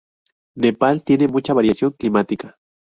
Nepal 0.55 1.03
tiene 1.03 1.27
mucha 1.27 1.53
variación 1.53 1.91
climática. 1.91 2.57